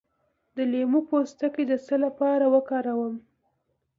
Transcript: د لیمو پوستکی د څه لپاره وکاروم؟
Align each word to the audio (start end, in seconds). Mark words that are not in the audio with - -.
د 0.55 0.57
لیمو 0.71 0.99
پوستکی 1.09 1.63
د 1.67 1.73
څه 1.85 1.95
لپاره 2.05 2.45
وکاروم؟ 2.53 3.15